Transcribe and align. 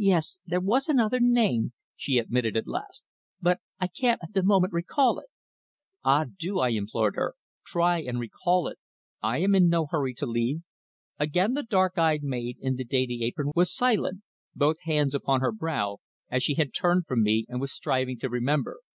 "Yes, 0.00 0.40
there 0.46 0.62
was 0.62 0.88
another 0.88 1.20
name," 1.20 1.74
she 1.94 2.16
admitted 2.16 2.56
at 2.56 2.66
last, 2.66 3.04
"but 3.38 3.60
I 3.78 3.86
can't 3.86 4.18
at 4.22 4.32
the 4.32 4.42
moment 4.42 4.72
recall 4.72 5.18
it." 5.18 5.26
"Ah, 6.02 6.24
do!" 6.38 6.58
I 6.58 6.70
implored 6.70 7.16
her. 7.16 7.34
"Try 7.66 7.98
and 8.00 8.18
recall 8.18 8.66
it. 8.66 8.78
I 9.22 9.40
am 9.40 9.54
in 9.54 9.68
no 9.68 9.84
hurry 9.84 10.14
to 10.14 10.24
leave." 10.24 10.62
Again 11.18 11.52
the 11.52 11.62
dark 11.64 11.98
eyed 11.98 12.22
maid 12.22 12.56
in 12.62 12.76
the 12.76 12.84
dainty 12.84 13.22
apron 13.26 13.52
was 13.54 13.70
silent 13.76 14.22
both 14.54 14.80
hands 14.84 15.14
upon 15.14 15.42
her 15.42 15.52
brow, 15.52 15.98
as 16.30 16.42
she 16.42 16.54
had 16.54 16.72
turned 16.72 17.06
from 17.06 17.22
me 17.22 17.44
and 17.50 17.60
was 17.60 17.72
striving 17.74 18.18
to 18.20 18.30
remember. 18.30 18.80